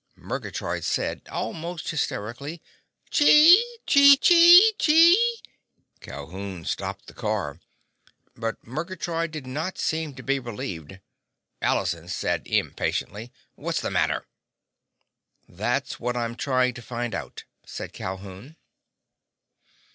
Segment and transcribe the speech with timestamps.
[0.15, 2.59] Murgatroyd said almost hysterically:
[3.11, 5.41] "Chee chee chee chee!"
[5.99, 7.59] Calhoun stopped the car,
[8.33, 10.99] but Murgatroyd did not seem to be relieved.
[11.61, 14.25] Allison said impatiently, "What's the matter?"
[15.47, 18.55] "That's what I'm trying to find out," said Calhoun.